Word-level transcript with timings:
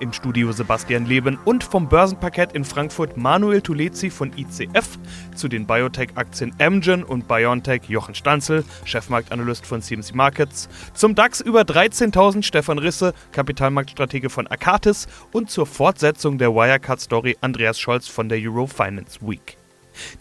Im 0.00 0.14
Studio 0.14 0.50
Sebastian 0.50 1.04
Leben 1.04 1.38
und 1.44 1.62
vom 1.62 1.88
Börsenparkett 1.88 2.52
in 2.52 2.64
Frankfurt 2.64 3.18
Manuel 3.18 3.60
Tulezi 3.60 4.08
von 4.08 4.32
ICF 4.34 4.98
zu 5.34 5.46
den 5.46 5.66
Biotech-Aktien 5.66 6.54
Amgen 6.58 7.04
und 7.04 7.28
BioNTech 7.28 7.82
Jochen 7.86 8.14
Stanzel, 8.14 8.64
Chefmarktanalyst 8.86 9.66
von 9.66 9.82
CMC 9.82 10.14
Markets, 10.14 10.70
zum 10.94 11.14
DAX 11.14 11.42
über 11.42 11.60
13.000 11.60 12.42
Stefan 12.42 12.78
Risse, 12.78 13.12
Kapitalmarktstratege 13.32 14.30
von 14.30 14.46
Akatis 14.46 15.06
und 15.32 15.50
zur 15.50 15.66
Fortsetzung 15.66 16.38
der 16.38 16.54
Wirecard-Story 16.54 17.36
Andreas 17.42 17.78
Scholz 17.78 18.08
von 18.08 18.30
der 18.30 18.38
Euro 18.38 18.66
Finance 18.66 19.20
Week. 19.20 19.58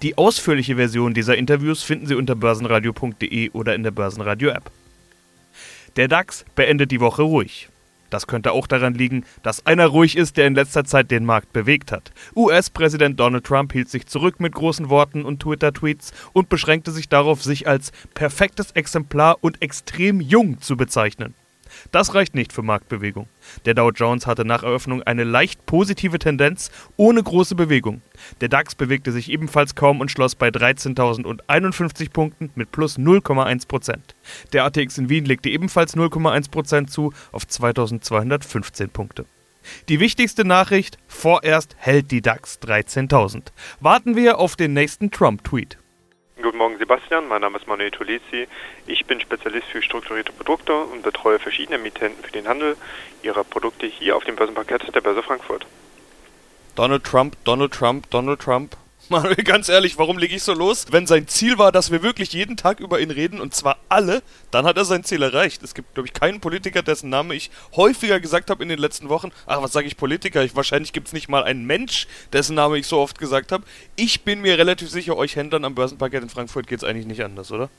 Die 0.02 0.18
ausführliche 0.18 0.76
Version 0.76 1.14
dieser 1.14 1.38
Interviews 1.38 1.84
finden 1.84 2.06
Sie 2.06 2.16
unter 2.16 2.36
börsenradio.de 2.36 3.52
oder 3.52 3.76
in 3.76 3.84
der 3.84 3.92
Börsenradio-App. 3.92 4.70
Der 5.96 6.10
DAX 6.10 6.44
beendet 6.56 6.92
die 6.92 7.00
Woche 7.00 7.22
ruhig. 7.22 7.70
Das 8.10 8.28
könnte 8.28 8.52
auch 8.52 8.68
daran 8.68 8.94
liegen, 8.94 9.26
dass 9.44 9.66
einer 9.66 9.88
ruhig 9.88 10.18
ist, 10.18 10.38
der 10.38 10.48
in 10.48 10.56
letzter 10.56 10.86
Zeit 10.86 11.12
den 11.12 11.26
Markt 11.26 11.54
bewegt 11.54 11.92
hat. 11.92 12.12
US-Präsident 12.36 13.20
Donald 13.20 13.46
Trump 13.46 13.74
hielt 13.74 13.90
sich 13.90 14.08
zurück 14.08 14.40
mit 14.40 14.54
großen 14.54 14.90
Worten 14.90 15.26
und 15.26 15.42
Twitter-Tweets 15.42 16.14
und 16.34 16.50
beschränkte 16.50 16.92
sich 16.92 17.10
darauf, 17.10 17.44
sich 17.44 17.68
als 17.68 17.92
perfektes 18.14 18.72
Exemplar 18.72 19.38
und 19.42 19.62
extrem 19.62 20.22
jung 20.22 20.60
zu 20.62 20.78
bezeichnen. 20.78 21.36
Das 21.92 22.14
reicht 22.14 22.36
nicht 22.36 22.54
für 22.54 22.62
Marktbewegung. 22.62 23.28
Der 23.66 23.74
Dow 23.74 23.92
Jones 23.92 24.28
hatte 24.28 24.46
nach 24.46 24.64
Eröffnung 24.64 25.04
eine 25.04 25.24
leicht 25.24 25.66
positive 25.66 26.20
Tendenz 26.20 26.72
ohne 26.98 27.24
große 27.24 27.56
Bewegung. 27.56 28.02
Der 28.42 28.50
DAX 28.50 28.76
bewegte 28.76 29.12
sich 29.12 29.30
ebenfalls 29.32 29.76
kaum 29.76 30.02
und 30.02 30.12
schloss 30.12 30.36
bei 30.36 30.50
13.051 30.50 32.12
Punkten 32.12 32.52
mit 32.56 32.72
plus 32.72 32.98
0,1%. 32.98 33.98
Der 34.54 34.66
ATX 34.66 34.98
in 34.98 35.10
Wien 35.10 35.26
legte 35.26 35.50
ebenfalls 35.50 35.96
0,1% 35.96 36.88
zu 36.88 37.14
auf 37.32 37.44
2.215 37.44 38.88
Punkte. 38.88 39.26
Die 39.90 40.00
wichtigste 40.00 40.46
Nachricht, 40.46 40.98
vorerst 41.08 41.76
hält 41.78 42.12
die 42.12 42.22
DAX 42.22 42.60
13.000. 42.62 43.48
Warten 43.80 44.16
wir 44.16 44.40
auf 44.40 44.56
den 44.56 44.74
nächsten 44.74 45.12
Trump-Tweet. 45.12 45.78
Guten 46.42 46.58
Morgen 46.58 46.78
Sebastian, 46.78 47.28
mein 47.28 47.42
Name 47.42 47.58
ist 47.58 47.68
Manuel 47.68 47.92
Tolezi. 47.92 48.48
Ich 48.88 49.06
bin 49.06 49.20
Spezialist 49.20 49.68
für 49.68 49.82
strukturierte 49.82 50.32
Produkte 50.32 50.74
und 50.74 51.04
betreue 51.04 51.38
verschiedene 51.38 51.78
Emittenten 51.78 52.24
für 52.24 52.32
den 52.32 52.48
Handel 52.48 52.78
ihrer 53.24 53.44
Produkte 53.44 53.86
hier 53.86 54.16
auf 54.16 54.24
dem 54.24 54.38
Börsenparkett 54.38 54.96
der 54.96 55.02
Börse 55.02 55.22
Frankfurt. 55.22 55.66
Donald 56.76 57.04
Trump, 57.04 57.36
Donald 57.44 57.74
Trump, 57.74 58.10
Donald 58.10 58.40
Trump. 58.40 58.78
Manuel, 59.10 59.36
ganz 59.38 59.70
ehrlich, 59.70 59.98
warum 59.98 60.20
lege 60.20 60.36
ich 60.36 60.44
so 60.44 60.54
los? 60.54 60.86
Wenn 60.92 61.08
sein 61.08 61.28
Ziel 61.28 61.58
war, 61.58 61.72
dass 61.72 61.90
wir 61.90 62.04
wirklich 62.04 62.32
jeden 62.34 62.58
Tag 62.58 62.80
über 62.80 63.00
ihn 63.00 63.10
reden, 63.10 63.42
und 63.42 63.56
zwar 63.56 63.78
alle, 63.90 64.22
dann 64.52 64.66
hat 64.66 64.78
er 64.78 64.86
sein 64.86 65.04
Ziel 65.04 65.24
erreicht. 65.24 65.64
Es 65.64 65.74
gibt, 65.74 65.96
glaube 65.96 66.08
ich, 66.08 66.14
keinen 66.14 66.40
Politiker, 66.40 66.84
dessen 66.84 67.10
Name 67.10 67.34
ich 67.34 67.50
häufiger 67.76 68.20
gesagt 68.20 68.52
habe 68.52 68.62
in 68.62 68.70
den 68.70 68.78
letzten 68.78 69.10
Wochen. 69.10 69.32
Ach, 69.48 69.64
was 69.64 69.74
sage 69.74 69.88
ich 69.88 69.98
Politiker? 69.98 70.44
Ich, 70.44 70.56
wahrscheinlich 70.56 70.94
gibt 70.94 71.08
es 71.08 71.14
nicht 71.14 71.28
mal 71.28 71.44
einen 71.44 71.66
Mensch, 71.66 72.08
dessen 72.34 72.56
Name 72.56 72.78
ich 72.78 72.86
so 72.86 73.00
oft 73.00 73.18
gesagt 73.18 73.52
habe. 73.52 73.64
Ich 73.96 74.22
bin 74.22 74.42
mir 74.42 74.58
relativ 74.60 74.92
sicher, 74.92 75.18
euch 75.18 75.36
Händlern 75.36 75.66
am 75.66 75.74
Börsenparkett 75.74 76.22
in 76.22 76.30
Frankfurt 76.30 76.68
geht 76.68 76.80
es 76.80 76.84
eigentlich 76.84 77.08
nicht 77.08 77.24
anders, 77.24 77.52
oder? 77.52 77.70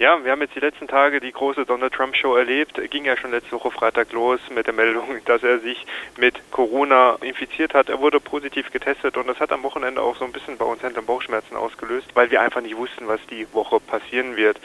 Ja, 0.00 0.24
wir 0.24 0.32
haben 0.32 0.40
jetzt 0.40 0.54
die 0.54 0.60
letzten 0.60 0.88
Tage 0.88 1.20
die 1.20 1.30
große 1.30 1.66
Donald 1.66 1.92
Trump 1.92 2.16
Show 2.16 2.34
erlebt. 2.34 2.80
Ging 2.90 3.04
ja 3.04 3.18
schon 3.18 3.32
letzte 3.32 3.52
Woche 3.52 3.70
Freitag 3.70 4.10
los 4.12 4.40
mit 4.48 4.66
der 4.66 4.72
Meldung, 4.72 5.18
dass 5.26 5.42
er 5.42 5.58
sich 5.58 5.84
mit 6.16 6.40
Corona 6.50 7.18
infiziert 7.20 7.74
hat. 7.74 7.90
Er 7.90 8.00
wurde 8.00 8.18
positiv 8.18 8.72
getestet 8.72 9.18
und 9.18 9.26
das 9.26 9.38
hat 9.40 9.52
am 9.52 9.62
Wochenende 9.62 10.00
auch 10.00 10.16
so 10.16 10.24
ein 10.24 10.32
bisschen 10.32 10.56
bei 10.56 10.64
uns 10.64 10.82
Händlern 10.82 11.04
Bauchschmerzen 11.04 11.54
ausgelöst, 11.54 12.08
weil 12.14 12.30
wir 12.30 12.40
einfach 12.40 12.62
nicht 12.62 12.78
wussten, 12.78 13.08
was 13.08 13.20
die 13.26 13.46
Woche 13.52 13.78
passieren 13.78 14.36
wird. 14.36 14.58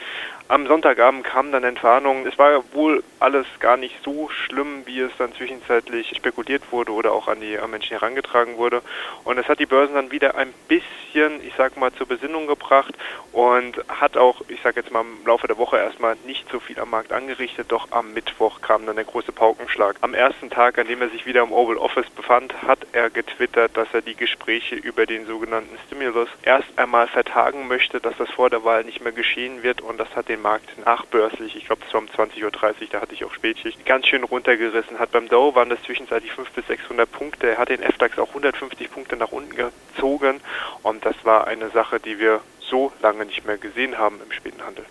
Am 0.48 0.68
Sonntagabend 0.68 1.24
kam 1.24 1.50
dann 1.50 1.64
Entwarnung. 1.64 2.24
Es 2.24 2.38
war 2.38 2.62
wohl 2.72 3.02
alles 3.18 3.46
gar 3.58 3.76
nicht 3.76 3.96
so 4.04 4.28
schlimm, 4.28 4.86
wie 4.86 5.00
es 5.00 5.10
dann 5.18 5.34
zwischenzeitlich 5.34 6.16
spekuliert 6.16 6.70
wurde 6.70 6.92
oder 6.92 7.12
auch 7.12 7.26
an 7.26 7.40
die 7.40 7.58
Menschen 7.68 7.98
herangetragen 7.98 8.56
wurde. 8.56 8.80
Und 9.24 9.38
es 9.38 9.48
hat 9.48 9.58
die 9.58 9.66
Börsen 9.66 9.96
dann 9.96 10.12
wieder 10.12 10.36
ein 10.36 10.54
bisschen, 10.68 11.42
ich 11.44 11.52
sag 11.58 11.76
mal, 11.76 11.92
zur 11.92 12.06
Besinnung 12.06 12.46
gebracht 12.46 12.94
und 13.32 13.76
hat 13.88 14.16
auch, 14.16 14.40
ich 14.46 14.60
sag 14.62 14.76
jetzt 14.76 14.92
mal, 14.92 15.04
Laufe 15.26 15.48
der 15.48 15.58
Woche 15.58 15.78
erstmal 15.78 16.16
nicht 16.24 16.48
so 16.50 16.60
viel 16.60 16.78
am 16.78 16.90
Markt 16.90 17.12
angerichtet. 17.12 17.72
Doch 17.72 17.90
am 17.90 18.12
Mittwoch 18.12 18.60
kam 18.60 18.86
dann 18.86 18.96
der 18.96 19.04
große 19.04 19.32
Paukenschlag. 19.32 19.96
Am 20.00 20.14
ersten 20.14 20.50
Tag, 20.50 20.78
an 20.78 20.86
dem 20.86 21.02
er 21.02 21.08
sich 21.10 21.26
wieder 21.26 21.42
im 21.42 21.52
Oval 21.52 21.76
Office 21.76 22.08
befand, 22.10 22.62
hat 22.62 22.78
er 22.92 23.10
getwittert, 23.10 23.76
dass 23.76 23.88
er 23.92 24.02
die 24.02 24.14
Gespräche 24.14 24.76
über 24.76 25.06
den 25.06 25.26
sogenannten 25.26 25.76
Stimulus 25.86 26.28
erst 26.42 26.78
einmal 26.78 27.08
vertagen 27.08 27.66
möchte, 27.66 28.00
dass 28.00 28.16
das 28.16 28.30
vor 28.30 28.48
der 28.48 28.64
Wahl 28.64 28.84
nicht 28.84 29.02
mehr 29.02 29.12
geschehen 29.12 29.64
wird 29.64 29.80
und 29.80 29.98
das 29.98 30.14
hat 30.14 30.28
den 30.28 30.36
den 30.36 30.42
Markt 30.42 30.78
nachbörslich, 30.84 31.56
ich 31.56 31.66
glaube 31.66 31.82
es 31.86 31.94
war 31.94 32.00
um 32.00 32.08
20.30 32.08 32.44
Uhr, 32.44 32.50
da 32.90 33.00
hatte 33.00 33.14
ich 33.14 33.24
auch 33.24 33.32
Spätschicht, 33.32 33.84
ganz 33.86 34.06
schön 34.06 34.22
runtergerissen 34.22 34.98
hat. 34.98 35.10
Beim 35.12 35.28
Dow 35.28 35.54
waren 35.54 35.70
das 35.70 35.82
zwischenzeitlich 35.82 36.32
500 36.32 36.54
bis 36.54 36.66
600 36.66 37.10
Punkte. 37.10 37.50
Er 37.50 37.58
hat 37.58 37.70
den 37.70 37.82
FDAX 37.82 38.18
auch 38.18 38.28
150 38.28 38.90
Punkte 38.90 39.16
nach 39.16 39.32
unten 39.32 39.54
gezogen 39.56 40.40
und 40.82 41.04
das 41.04 41.16
war 41.24 41.46
eine 41.46 41.70
Sache, 41.70 42.00
die 42.00 42.18
wir 42.18 42.40
so 42.60 42.92
lange 43.00 43.24
nicht 43.24 43.46
mehr 43.46 43.58
gesehen 43.58 43.98
haben 43.98 44.20
im 44.22 44.32
späten 44.32 44.62
Handel. 44.64 44.84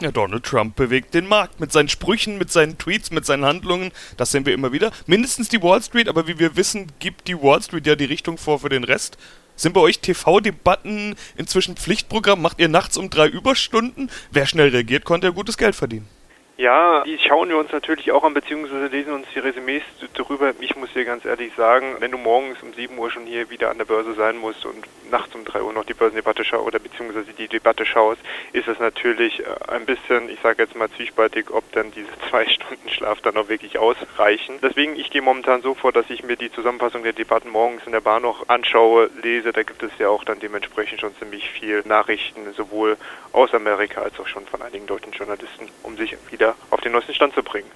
Ja, 0.00 0.10
Donald 0.10 0.44
Trump 0.44 0.74
bewegt 0.74 1.14
den 1.14 1.28
Markt 1.28 1.60
mit 1.60 1.70
seinen 1.70 1.88
Sprüchen, 1.88 2.36
mit 2.36 2.50
seinen 2.50 2.78
Tweets, 2.78 3.12
mit 3.12 3.24
seinen 3.24 3.44
Handlungen. 3.44 3.92
Das 4.16 4.32
sehen 4.32 4.44
wir 4.44 4.52
immer 4.52 4.72
wieder. 4.72 4.90
Mindestens 5.06 5.48
die 5.48 5.62
Wall 5.62 5.80
Street, 5.82 6.08
aber 6.08 6.26
wie 6.26 6.38
wir 6.38 6.56
wissen, 6.56 6.88
gibt 6.98 7.28
die 7.28 7.40
Wall 7.40 7.62
Street 7.62 7.86
ja 7.86 7.94
die 7.94 8.04
Richtung 8.04 8.36
vor 8.36 8.58
für 8.58 8.68
den 8.68 8.82
Rest. 8.82 9.18
Sind 9.54 9.72
bei 9.72 9.80
euch 9.80 10.00
TV-Debatten 10.00 11.14
inzwischen 11.36 11.76
Pflichtprogramm? 11.76 12.42
Macht 12.42 12.58
ihr 12.58 12.68
nachts 12.68 12.96
um 12.96 13.08
drei 13.08 13.28
Überstunden? 13.28 14.10
Wer 14.32 14.46
schnell 14.46 14.70
reagiert, 14.70 15.04
konnte 15.04 15.28
ja 15.28 15.32
gutes 15.32 15.56
Geld 15.56 15.76
verdienen. 15.76 16.08
Ja, 16.56 17.02
die 17.02 17.18
schauen 17.18 17.48
wir 17.48 17.58
uns 17.58 17.72
natürlich 17.72 18.12
auch 18.12 18.22
an, 18.22 18.32
beziehungsweise 18.32 18.86
lesen 18.86 19.12
uns 19.12 19.26
die 19.34 19.40
Resümees 19.40 19.82
darüber. 20.14 20.52
Ich 20.60 20.76
muss 20.76 20.92
dir 20.92 21.04
ganz 21.04 21.24
ehrlich 21.24 21.52
sagen, 21.56 21.96
wenn 21.98 22.12
du 22.12 22.18
morgens 22.18 22.62
um 22.62 22.72
7 22.72 22.96
Uhr 22.96 23.10
schon 23.10 23.26
hier 23.26 23.50
wieder 23.50 23.70
an 23.70 23.78
der 23.78 23.86
Börse 23.86 24.14
sein 24.14 24.36
musst 24.36 24.64
und 24.64 24.86
nachts 25.10 25.34
um 25.34 25.44
3 25.44 25.62
Uhr 25.62 25.72
noch 25.72 25.84
die 25.84 25.94
Börsendebatte 25.94 26.44
schaust 26.44 26.64
oder 26.64 26.78
beziehungsweise 26.78 27.32
die 27.32 27.48
Debatte 27.48 27.84
schaust, 27.84 28.20
ist 28.52 28.68
es 28.68 28.78
natürlich 28.78 29.40
äh, 29.40 29.46
ein 29.66 29.84
bisschen, 29.84 30.28
ich 30.28 30.38
sage 30.42 30.62
jetzt 30.62 30.76
mal 30.76 30.88
zwiespaltig, 30.90 31.50
ob 31.50 31.70
dann 31.72 31.90
diese 31.90 32.08
zwei 32.30 32.46
Stunden 32.46 32.88
Schlaf 32.88 33.20
dann 33.20 33.36
auch 33.36 33.48
wirklich 33.48 33.78
ausreichen. 33.78 34.60
Deswegen, 34.62 34.94
ich 34.94 35.10
gehe 35.10 35.22
momentan 35.22 35.60
so 35.60 35.74
vor, 35.74 35.90
dass 35.90 36.08
ich 36.08 36.22
mir 36.22 36.36
die 36.36 36.52
Zusammenfassung 36.52 37.02
der 37.02 37.14
Debatten 37.14 37.50
morgens 37.50 37.84
in 37.84 37.92
der 37.92 38.00
Bahn 38.00 38.22
noch 38.22 38.48
anschaue, 38.48 39.10
lese. 39.20 39.52
Da 39.52 39.64
gibt 39.64 39.82
es 39.82 39.90
ja 39.98 40.08
auch 40.08 40.22
dann 40.22 40.38
dementsprechend 40.38 41.00
schon 41.00 41.16
ziemlich 41.16 41.50
viel 41.50 41.82
Nachrichten, 41.84 42.52
sowohl 42.52 42.96
aus 43.32 43.52
Amerika 43.54 44.02
als 44.02 44.20
auch 44.20 44.28
schon 44.28 44.46
von 44.46 44.62
einigen 44.62 44.86
deutschen 44.86 45.12
Journalisten, 45.12 45.68
um 45.82 45.96
sich 45.96 46.16
wieder 46.30 46.43
wieder 46.44 46.54
auf 46.70 46.80
den 46.80 46.92
neuesten 46.92 47.14
Stand 47.14 47.34
zu 47.34 47.42
bringen. 47.42 47.70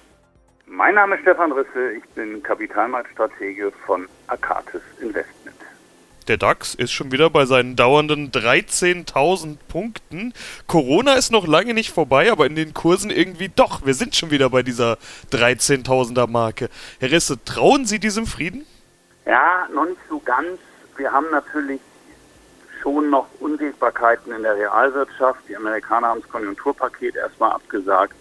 Mein 0.67 0.95
Name 0.95 1.17
ist 1.17 1.23
Stefan 1.23 1.53
Risse, 1.53 1.93
ich 1.93 2.05
bin 2.11 2.43
Kapitalmarktstratege 2.43 3.73
von 3.87 4.07
Akatis 4.27 4.83
Investment. 5.01 5.57
Der 6.29 6.37
DAX 6.37 6.75
ist 6.75 6.93
schon 6.93 7.11
wieder 7.11 7.31
bei 7.31 7.47
seinen 7.47 7.75
dauernden 7.75 8.31
13.000 8.31 9.57
Punkten. 9.67 10.35
Corona 10.67 11.15
ist 11.15 11.33
noch 11.33 11.47
lange 11.47 11.73
nicht 11.73 11.91
vorbei, 11.91 12.31
aber 12.31 12.45
in 12.45 12.55
den 12.55 12.75
Kursen 12.75 13.11
irgendwie 13.11 13.49
doch. 13.49 13.87
Wir 13.87 13.95
sind 13.95 14.15
schon 14.15 14.31
wieder 14.31 14.51
bei 14.51 14.63
dieser 14.63 14.99
13.000er 15.33 16.27
Marke. 16.27 16.69
Herr 17.01 17.11
Risse, 17.11 17.43
trauen 17.43 17.87
Sie 17.87 17.99
diesem 17.99 18.27
Frieden? 18.27 18.67
Ja, 19.25 19.67
noch 19.73 19.87
nicht 19.87 20.01
so 20.11 20.21
ganz. 20.21 20.59
Wir 20.99 21.11
haben 21.11 21.31
natürlich 21.31 21.81
schon 22.83 23.09
noch 23.09 23.27
Unwägbarkeiten 23.41 24.31
in 24.31 24.43
der 24.43 24.55
Realwirtschaft. 24.55 25.41
Die 25.49 25.57
Amerikaner 25.57 26.09
haben 26.09 26.21
das 26.21 26.29
Konjunkturpaket 26.29 27.17
erstmal 27.17 27.53
abgesagt. 27.53 28.15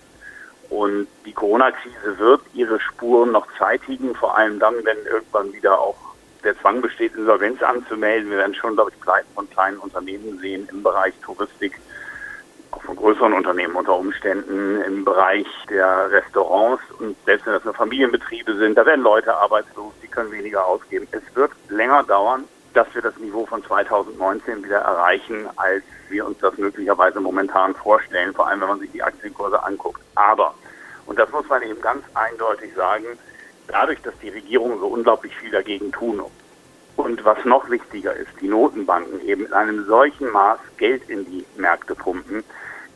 Und 0.70 1.08
die 1.26 1.34
Corona-Krise 1.34 2.18
wird 2.18 2.42
ihre 2.54 2.80
Spuren 2.80 3.32
noch 3.32 3.48
zeitigen, 3.58 4.14
vor 4.16 4.38
allem 4.38 4.60
dann, 4.60 4.76
wenn 4.84 4.98
irgendwann 5.06 5.54
wieder 5.54 5.80
auch 5.80 5.96
der 6.44 6.60
Zwang 6.60 6.82
besteht, 6.82 7.16
Insolvenz 7.16 7.62
anzumelden. 7.64 8.30
Wir 8.30 8.38
werden 8.38 8.56
schon, 8.56 8.76
glaube 8.76 8.92
ich, 8.92 9.02
Pleiten 9.02 9.28
von 9.34 9.50
kleinen 9.50 9.78
Unternehmen 9.78 10.40
sehen 10.40 10.68
im 10.72 10.84
Bereich 10.84 11.14
Touristik, 11.24 11.80
auch 12.72 12.82
von 12.84 12.96
größeren 12.96 13.34
Unternehmen 13.34 13.76
unter 13.76 13.98
Umständen, 13.98 14.82
im 14.82 15.06
Bereich 15.06 15.48
der 15.70 16.12
Restaurants 16.12 16.84
und 17.00 17.16
selbst 17.26 17.46
wenn 17.46 17.54
das 17.54 17.64
nur 17.64 17.74
Familienbetriebe 17.74 18.56
sind, 18.56 18.78
da 18.78 18.86
werden 18.86 19.02
Leute 19.02 19.34
arbeitslos, 19.34 19.94
die 20.04 20.08
können 20.08 20.32
weniger 20.32 20.66
ausgeben. 20.66 21.08
Es 21.12 21.24
wird 21.34 21.52
länger 21.70 22.04
dauern, 22.04 22.44
dass 22.78 22.94
wir 22.94 23.02
das 23.02 23.18
Niveau 23.18 23.44
von 23.48 23.64
2019 23.64 24.64
wieder 24.64 24.78
erreichen, 24.78 25.48
als 25.56 25.84
wir 26.10 26.28
uns 26.28 26.38
das 26.38 26.56
möglicherweise 26.60 27.20
momentan 27.20 27.74
vorstellen, 27.74 28.36
vor 28.36 28.48
allem 28.48 28.62
wenn 28.62 28.68
man 28.68 28.80
sich 28.80 28.92
die 28.92 29.02
Aktienkurse 29.02 29.64
anguckt. 29.64 30.00
Aber, 30.14 30.54
und 31.08 31.18
das 31.18 31.32
muss 31.32 31.50
man 31.50 31.64
eben 31.64 31.82
ganz 31.82 32.04
eindeutig 32.14 32.76
sagen, 32.76 33.06
dadurch, 33.68 34.00
dass 34.04 34.14
die 34.20 34.30
Regierungen 34.30 34.80
so 34.80 34.86
unglaublich 34.88 35.36
viel 35.36 35.50
dagegen 35.50 35.92
tun 35.92 36.22
und 36.98 37.26
was 37.26 37.44
noch 37.46 37.68
wichtiger 37.72 38.14
ist, 38.14 38.30
die 38.42 38.48
Notenbanken 38.48 39.22
eben 39.22 39.48
in 39.48 39.54
einem 39.54 39.86
solchen 39.86 40.30
Maß 40.32 40.60
Geld 40.78 41.10
in 41.10 41.26
die 41.26 41.46
Märkte 41.56 41.96
pumpen, 41.96 42.44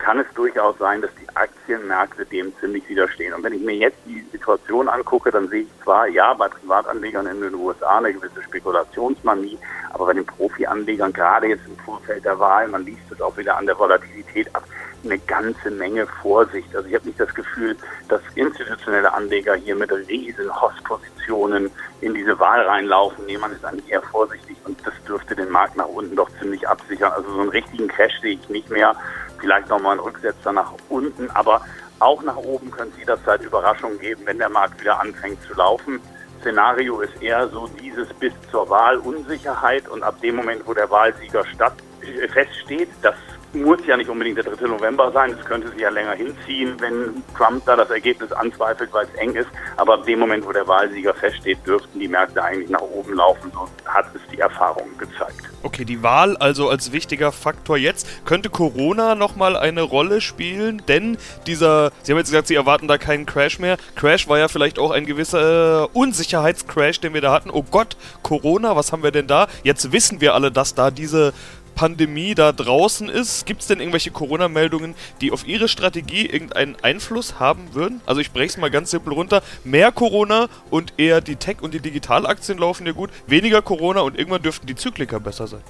kann 0.02 0.20
es 0.20 0.26
durchaus 0.34 0.78
sein, 0.80 1.02
dass 1.02 1.12
die 1.16 1.36
Aktienmärkte 1.36 2.26
dem 2.26 2.52
ziemlich 2.60 2.88
widerstehen. 2.90 3.34
Und 3.34 3.44
wenn 3.44 3.54
ich 3.54 3.62
mir 3.62 3.76
jetzt 3.76 4.00
die 4.06 4.26
Situation 4.32 4.90
angucke, 4.90 5.32
dann 5.32 5.48
sehe 5.48 5.62
ich 5.62 5.84
zwar, 5.84 6.08
ja, 6.08 6.34
bei 6.34 6.48
Privatanlegern 6.48 7.28
in 7.28 7.42
den 7.42 7.56
USA 7.56 8.00
eine 8.00 8.14
gewisse 8.14 8.42
Spekulationsmanie, 8.42 9.60
aber 9.94 10.08
bei 10.08 10.14
den 10.14 10.26
Profianlegern, 10.26 11.14
gerade 11.14 11.48
jetzt 11.48 11.68
im 11.68 11.78
Vorfeld 11.78 12.26
der 12.26 12.40
Wahl, 12.40 12.68
man 12.68 12.84
liest 12.84 13.12
es 13.12 13.22
auch 13.22 13.38
wieder 13.38 13.58
an 13.58 13.68
der 13.68 13.78
Volatilität 13.78 14.54
ab, 14.56 14.64
eine 15.04 15.18
ganze 15.20 15.72
Menge 15.72 16.08
Vorsicht. 16.22 16.76
Also 16.76 16.88
ich 16.88 16.96
habe 16.96 17.08
nicht 17.08 17.20
das 17.20 17.34
Gefühl, 17.34 17.76
dass 18.08 18.22
institutionelle 18.36 19.12
Anleger 19.14 19.56
hier 19.56 19.76
mit 19.76 19.92
riesen 19.92 20.62
Hosspositionen 20.62 21.72
in 22.02 22.14
diese 22.14 22.40
Wahl 22.40 22.62
reinlaufen. 22.62 23.26
Nee, 23.26 23.38
man 23.38 23.52
ist 23.52 23.66
eigentlich 23.66 23.90
eher 23.90 24.02
vorsichtig 24.02 24.58
und 24.66 24.78
das 24.86 24.94
dürfte 25.08 25.36
den 25.36 25.50
Markt 25.50 25.76
nach 25.76 25.88
unten 25.88 26.16
doch 26.16 26.30
ziemlich 26.40 26.68
absichern. 26.68 27.12
Also 27.12 27.32
so 27.32 27.42
einen 27.42 27.50
richtigen 27.50 27.88
Crash 27.88 28.20
sehe 28.22 28.34
ich 28.34 28.50
nicht 28.50 28.70
mehr. 28.70 28.96
Vielleicht 29.42 29.70
nochmal 29.70 29.94
einen 29.94 30.02
Rücksetzer 30.02 30.54
nach 30.54 30.72
unten, 30.90 31.30
aber 31.32 31.62
auch 32.00 32.22
nach 32.24 32.38
oben 32.38 32.72
könnte 32.72 32.94
es 32.94 33.00
jederzeit 33.00 33.42
Überraschungen 33.42 34.00
geben, 34.00 34.22
wenn 34.26 34.38
der 34.38 34.50
Markt 34.50 34.80
wieder 34.80 35.00
anfängt 35.00 35.42
zu 35.44 35.54
laufen. 35.56 36.00
Szenario 36.40 37.02
ist 37.02 37.22
eher 37.22 37.48
so 37.50 37.68
dieses 37.80 38.08
bis 38.14 38.34
zur 38.50 38.70
Wahl 38.70 38.98
Unsicherheit 38.98 39.88
und 39.88 40.04
ab 40.04 40.20
dem 40.22 40.36
Moment, 40.36 40.66
wo 40.66 40.74
der 40.74 40.90
Wahlsieger 40.90 41.46
statt, 41.46 41.74
äh, 42.02 42.28
feststeht, 42.28 42.90
das 43.02 43.16
muss 43.54 43.80
ja 43.86 43.98
nicht 43.98 44.10
unbedingt 44.10 44.38
der 44.38 44.46
3. 44.46 44.68
November 44.68 45.12
sein. 45.12 45.36
Es 45.38 45.46
könnte 45.46 45.70
sich 45.70 45.80
ja 45.80 45.90
länger 45.90 46.14
hinziehen, 46.14 46.76
wenn 46.80 47.24
Trump 47.36 47.66
da 47.66 47.76
das 47.76 47.90
Ergebnis 47.90 48.32
anzweifelt, 48.32 48.92
weil 48.94 49.06
es 49.06 49.14
eng 49.20 49.34
ist. 49.36 49.50
Aber 49.78 49.96
ab 49.96 50.06
dem 50.06 50.20
Moment, 50.20 50.46
wo 50.46 50.52
der 50.52 50.68
Wahlsieger 50.68 51.14
feststeht, 51.14 51.60
dürften 51.66 52.00
die 52.00 52.08
Märkte 52.08 52.44
eigentlich 52.44 52.70
nach 52.70 52.82
oben 52.82 53.14
laufen. 53.14 53.52
So 53.54 53.68
hat 53.86 54.06
es 54.16 54.22
die 54.32 54.40
Erfahrung 54.40 54.98
gezeigt. 54.98 55.50
Okay, 55.64 55.86
die 55.86 56.02
Wahl 56.02 56.38
also 56.38 56.70
als 56.70 56.92
wichtiger 56.92 57.32
Faktor 57.32 57.78
jetzt. 57.78 58.26
Könnte 58.26 58.50
Corona 58.50 59.16
nochmal 59.16 59.56
eine 59.56 59.82
Rolle 59.82 60.22
spielen? 60.22 60.82
Denn 60.88 61.18
dieser, 61.46 61.92
Sie 62.02 62.12
haben 62.12 62.18
jetzt 62.18 62.30
gesagt, 62.30 62.48
Sie 62.48 62.56
erwarten 62.56 62.88
da 62.88 62.98
keinen 62.98 63.26
Crash 63.26 63.60
mehr. 63.60 63.78
Crash 63.96 64.28
war 64.28 64.40
ja 64.40 64.48
vielleicht 64.48 64.80
auch 64.80 64.92
ein 64.92 65.06
gewisser 65.06 65.84
äh, 65.84 65.88
Unsicherheitscrash, 65.94 67.00
den 67.00 67.14
wir 67.14 67.22
da 67.22 67.32
hatten. 67.32 67.50
Oh 67.52 67.64
Gott, 67.64 67.96
Corona, 68.24 68.76
was 68.76 68.92
haben 68.92 69.04
wir 69.04 69.12
denn 69.12 69.28
da? 69.28 69.48
Jetzt 69.64 69.92
wissen 69.92 70.22
wir 70.22 70.34
alle, 70.34 70.52
dass 70.52 70.74
da 70.74 70.90
diese 70.90 71.34
Pandemie 71.76 72.36
da 72.36 72.52
draußen 72.52 73.10
ist, 73.10 73.46
gibt 73.46 73.62
es 73.62 73.68
denn 73.68 73.80
irgendwelche 73.80 74.12
Corona-Meldungen, 74.12 74.96
die 75.22 75.32
auf 75.32 75.48
Ihre 75.48 75.68
Strategie 75.68 76.26
irgendeinen 76.26 76.76
Einfluss 76.82 77.40
haben 77.40 77.74
würden? 77.74 78.02
Also 78.06 78.22
ich 78.22 78.32
breche 78.32 78.48
es 78.48 78.58
mal 78.58 78.72
ganz 78.72 78.92
simpel 78.92 79.14
runter. 79.14 79.42
Mehr 79.64 79.92
Corona 79.92 80.48
und 80.70 80.94
eher 80.98 81.22
die 81.22 81.36
Tech- 81.36 81.62
und 81.62 81.74
die 81.74 81.80
Digitalaktien 81.80 82.58
laufen 82.58 82.86
ja 82.86 82.94
gut. 82.94 83.10
Weniger 83.28 83.62
Corona 83.62 84.02
und 84.02 84.18
irgendwann 84.18 84.42
dürften 84.42 84.68
die 84.68 84.76
Zykliker 84.76 85.20
besser 85.20 85.48
sein. 85.48 85.64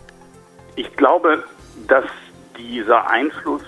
Ich 0.76 0.96
glaube, 0.96 1.44
dass 1.88 2.06
dieser 2.58 3.10
Einfluss 3.10 3.64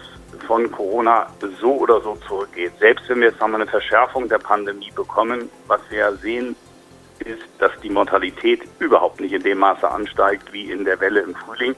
von 0.47 0.71
Corona 0.71 1.27
so 1.61 1.73
oder 1.73 2.01
so 2.01 2.17
zurückgeht. 2.27 2.73
Selbst 2.79 3.07
wenn 3.09 3.19
wir 3.21 3.29
jetzt 3.29 3.39
nochmal 3.39 3.61
eine 3.61 3.69
Verschärfung 3.69 4.27
der 4.27 4.39
Pandemie 4.39 4.91
bekommen, 4.95 5.49
was 5.67 5.81
wir 5.89 5.99
ja 5.99 6.11
sehen, 6.13 6.55
ist, 7.19 7.43
dass 7.59 7.71
die 7.81 7.89
Mortalität 7.89 8.61
überhaupt 8.79 9.19
nicht 9.19 9.33
in 9.33 9.43
dem 9.43 9.59
Maße 9.59 9.89
ansteigt 9.89 10.51
wie 10.51 10.71
in 10.71 10.83
der 10.85 10.99
Welle 10.99 11.21
im 11.21 11.35
Frühling 11.35 11.75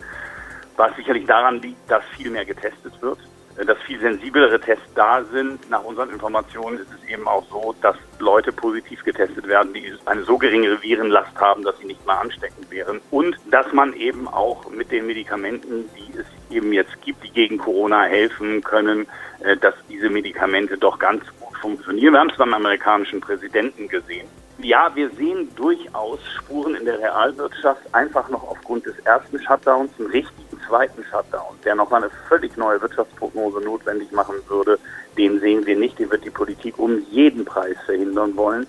was 0.77 0.95
sicherlich 0.95 1.25
daran 1.25 1.61
liegt, 1.61 1.89
dass 1.89 2.03
viel 2.17 2.29
mehr 2.29 2.45
getestet 2.45 2.93
wird, 3.01 3.19
äh, 3.57 3.65
dass 3.65 3.77
viel 3.79 3.99
sensiblere 3.99 4.59
Tests 4.59 4.85
da 4.95 5.23
sind. 5.23 5.69
Nach 5.69 5.83
unseren 5.83 6.09
Informationen 6.09 6.79
ist 6.79 6.89
es 6.91 7.09
eben 7.09 7.27
auch 7.27 7.45
so, 7.49 7.75
dass 7.81 7.95
Leute 8.19 8.51
positiv 8.51 9.03
getestet 9.03 9.47
werden, 9.47 9.73
die 9.73 9.93
eine 10.05 10.23
so 10.23 10.37
geringe 10.37 10.81
Virenlast 10.81 11.35
haben, 11.39 11.63
dass 11.63 11.77
sie 11.79 11.85
nicht 11.85 12.05
mehr 12.05 12.19
ansteckend 12.19 12.69
wären. 12.69 13.01
Und 13.11 13.37
dass 13.51 13.71
man 13.73 13.93
eben 13.93 14.27
auch 14.27 14.69
mit 14.69 14.91
den 14.91 15.07
Medikamenten, 15.07 15.89
die 15.95 16.17
es 16.17 16.25
eben 16.49 16.73
jetzt 16.73 17.01
gibt, 17.01 17.23
die 17.23 17.31
gegen 17.31 17.57
Corona 17.57 18.03
helfen 18.03 18.63
können, 18.63 19.07
äh, 19.41 19.57
dass 19.57 19.75
diese 19.89 20.09
Medikamente 20.09 20.77
doch 20.77 20.99
ganz 20.99 21.23
gut 21.39 21.57
funktionieren. 21.57 22.13
Wir 22.13 22.19
haben 22.19 22.29
es 22.29 22.37
beim 22.37 22.53
amerikanischen 22.53 23.21
Präsidenten 23.21 23.87
gesehen. 23.87 24.27
Ja, 24.59 24.89
wir 24.95 25.09
sehen 25.11 25.49
durchaus 25.55 26.19
Spuren 26.37 26.75
in 26.75 26.85
der 26.85 26.97
Realwirtschaft, 26.99 27.81
einfach 27.93 28.29
noch 28.29 28.43
aufgrund 28.43 28.85
des 28.85 28.97
ersten 28.99 29.41
Shutdowns, 29.41 29.91
einen 29.99 30.09
richtigen 30.09 30.44
zweiten 30.67 31.03
Shutdown, 31.03 31.57
der 31.63 31.75
noch 31.75 31.91
eine 31.91 32.09
völlig 32.27 32.55
neue 32.57 32.81
Wirtschaftsprognose 32.81 33.61
notwendig 33.61 34.11
machen 34.11 34.35
würde. 34.47 34.79
Den 35.17 35.39
sehen 35.39 35.65
wir 35.65 35.75
nicht, 35.75 35.99
den 35.99 36.11
wird 36.11 36.25
die 36.25 36.29
Politik 36.29 36.77
um 36.77 36.99
jeden 37.09 37.45
Preis 37.45 37.77
verhindern 37.85 38.35
wollen. 38.35 38.67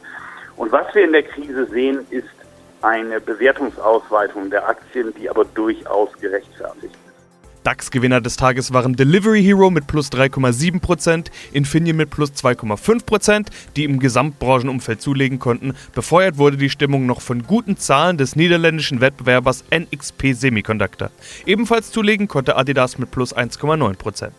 Und 0.56 0.72
was 0.72 0.94
wir 0.94 1.04
in 1.04 1.12
der 1.12 1.22
Krise 1.22 1.66
sehen, 1.66 2.06
ist 2.10 2.28
eine 2.82 3.20
Bewertungsausweitung 3.20 4.50
der 4.50 4.68
Aktien, 4.68 5.12
die 5.14 5.28
aber 5.28 5.44
durchaus 5.44 6.12
gerechtfertigt 6.20 6.94
ist. 6.94 7.05
DAX-Gewinner 7.66 8.20
des 8.20 8.36
Tages 8.36 8.72
waren 8.72 8.94
Delivery 8.94 9.42
Hero 9.42 9.70
mit 9.70 9.88
plus 9.88 10.12
3,7%, 10.12 11.26
Infineon 11.52 11.96
mit 11.96 12.10
plus 12.10 12.30
2,5%, 12.30 13.46
die 13.74 13.82
im 13.82 13.98
Gesamtbranchenumfeld 13.98 15.02
zulegen 15.02 15.40
konnten. 15.40 15.74
Befeuert 15.92 16.38
wurde 16.38 16.58
die 16.58 16.70
Stimmung 16.70 17.06
noch 17.06 17.20
von 17.20 17.42
guten 17.42 17.76
Zahlen 17.76 18.18
des 18.18 18.36
niederländischen 18.36 19.00
Wettbewerbers 19.00 19.64
NXP 19.74 20.34
Semiconductor. 20.34 21.10
Ebenfalls 21.44 21.90
zulegen 21.90 22.28
konnte 22.28 22.56
Adidas 22.56 22.98
mit 22.98 23.10
plus 23.10 23.36
1,9%. 23.36 24.30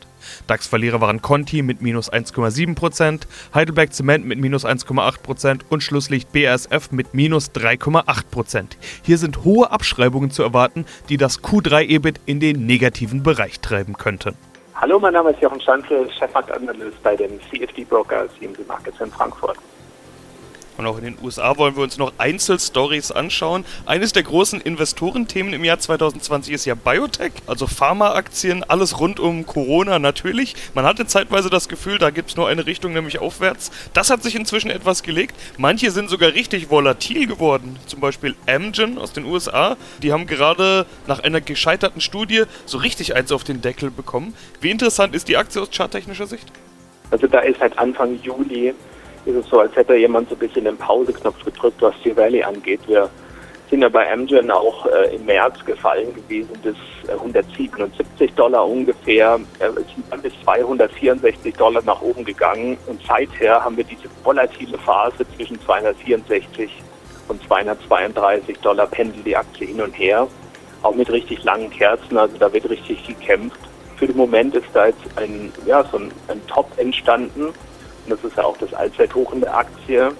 DAX-Verlierer 0.47 1.01
waren 1.01 1.21
Conti 1.21 1.61
mit 1.61 1.81
minus 1.81 2.11
1,7%, 2.11 3.21
Heidelberg 3.53 3.93
Zement 3.93 4.25
mit 4.25 4.39
minus 4.39 4.65
1,8% 4.65 5.61
und 5.69 5.83
Schlusslicht 5.83 6.31
BASF 6.31 6.91
mit 6.91 7.13
minus 7.13 7.51
3,8%. 7.51 8.77
Hier 9.03 9.17
sind 9.17 9.43
hohe 9.43 9.71
Abschreibungen 9.71 10.31
zu 10.31 10.43
erwarten, 10.43 10.85
die 11.09 11.17
das 11.17 11.41
Q3-EBIT 11.43 12.19
in 12.25 12.39
den 12.39 12.65
negativen 12.65 13.23
Bereich 13.23 13.59
treiben 13.59 13.97
könnten. 13.97 14.35
Hallo, 14.75 14.99
mein 14.99 15.13
Name 15.13 15.31
ist 15.31 15.41
Jochen 15.41 15.59
Schanzel, 15.59 16.07
Chefmarktanalyst 16.11 17.01
bei 17.01 17.15
dem 17.15 17.39
CFD 17.49 17.83
Broker 17.83 18.27
CMC 18.37 18.67
Markets 18.67 18.99
in 19.01 19.11
Frankfurt. 19.11 19.57
Und 20.77 20.85
auch 20.85 20.97
in 20.97 21.03
den 21.03 21.17
USA 21.21 21.57
wollen 21.57 21.75
wir 21.75 21.83
uns 21.83 21.97
noch 21.97 22.13
Einzelstories 22.17 23.11
anschauen. 23.11 23.65
Eines 23.85 24.13
der 24.13 24.23
großen 24.23 24.61
Investorenthemen 24.61 25.53
im 25.53 25.63
Jahr 25.63 25.79
2020 25.79 26.53
ist 26.53 26.65
ja 26.65 26.75
Biotech, 26.75 27.33
also 27.47 27.65
Pharmaaktien, 27.65 28.63
alles 28.63 28.99
rund 28.99 29.19
um 29.19 29.45
Corona 29.45 29.97
natürlich. 29.97 30.55
Man 30.75 30.85
hatte 30.85 31.07
zeitweise 31.07 31.49
das 31.49 31.67
Gefühl, 31.67 31.97
da 31.97 32.11
gibt 32.11 32.29
es 32.29 32.35
nur 32.35 32.47
eine 32.47 32.65
Richtung, 32.65 32.93
nämlich 32.93 33.19
aufwärts. 33.19 33.71
Das 33.93 34.09
hat 34.09 34.21
sich 34.21 34.35
inzwischen 34.35 34.69
etwas 34.69 35.01
gelegt. 35.01 35.35
Manche 35.57 35.89
sind 35.91 36.09
sogar 36.09 36.33
richtig 36.33 36.69
volatil 36.69 37.25
geworden. 37.27 37.77
Zum 37.87 37.99
Beispiel 37.99 38.35
Amgen 38.45 38.97
aus 38.99 39.13
den 39.13 39.25
USA. 39.25 39.77
Die 40.03 40.13
haben 40.13 40.27
gerade 40.27 40.85
nach 41.07 41.19
einer 41.19 41.41
gescheiterten 41.41 42.01
Studie 42.01 42.43
so 42.65 42.77
richtig 42.77 43.15
eins 43.15 43.31
auf 43.31 43.43
den 43.43 43.61
Deckel 43.61 43.89
bekommen. 43.89 44.35
Wie 44.61 44.69
interessant 44.69 45.15
ist 45.15 45.27
die 45.27 45.37
Aktie 45.37 45.61
aus 45.61 45.69
charttechnischer 45.71 46.27
Sicht? 46.27 46.51
Also 47.09 47.25
da 47.25 47.39
ist 47.39 47.59
seit 47.59 47.77
Anfang 47.77 48.19
Juli 48.21 48.73
ist 49.27 49.35
es 49.35 49.47
so, 49.47 49.59
als 49.59 49.75
hätte 49.75 49.95
jemand 49.95 50.29
so 50.29 50.35
ein 50.35 50.39
bisschen 50.39 50.65
den 50.65 50.77
Pauseknopf 50.77 51.43
gedrückt, 51.43 51.81
was 51.81 51.93
die 52.03 52.11
Rallye 52.11 52.43
angeht. 52.43 52.79
Wir 52.87 53.09
sind 53.69 53.81
ja 53.81 53.89
bei 53.89 54.09
Amgen 54.11 54.49
auch 54.49 54.85
äh, 54.85 55.15
im 55.15 55.25
März 55.25 55.63
gefallen 55.65 56.13
gewesen 56.15 56.53
bis 56.63 56.75
äh, 57.09 57.11
177 57.11 58.33
Dollar 58.33 58.65
ungefähr. 58.65 59.39
Äh, 59.59 59.65
sind 59.73 60.05
dann 60.09 60.21
bis 60.21 60.33
264 60.43 61.53
Dollar 61.55 61.83
nach 61.83 62.01
oben 62.01 62.23
gegangen 62.23 62.77
und 62.87 63.01
seither 63.05 63.63
haben 63.63 63.75
wir 63.75 63.83
diese 63.83 64.07
volatile 64.23 64.77
Phase 64.77 65.25
zwischen 65.35 65.59
264 65.61 66.71
und 67.27 67.43
232 67.45 68.57
Dollar 68.59 68.87
pendelt 68.87 69.25
die 69.25 69.35
Aktie 69.35 69.67
hin 69.67 69.81
und 69.81 69.91
her. 69.99 70.27
Auch 70.83 70.95
mit 70.95 71.11
richtig 71.11 71.43
langen 71.43 71.69
Kerzen, 71.69 72.17
also 72.17 72.37
da 72.37 72.51
wird 72.53 72.69
richtig 72.69 73.05
gekämpft. 73.05 73.59
Für 73.97 74.07
den 74.07 74.15
Moment 74.15 74.55
ist 74.55 74.67
da 74.73 74.87
jetzt 74.87 75.01
ein, 75.17 75.51
ja, 75.65 75.83
so 75.91 75.97
ein, 75.97 76.11
ein 76.29 76.39
Top 76.47 76.71
entstanden 76.77 77.53
das 78.09 78.23
ist 78.23 78.37
ja 78.37 78.43
auch 78.43 78.57
das 78.57 78.73
Allzeithoch 78.73 79.33
in 79.33 79.41
der 79.41 79.55
Aktie. 79.55 80.11